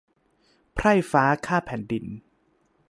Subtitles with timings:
[0.75, 2.05] ไพร่ฟ้าข้าแผ่นดิน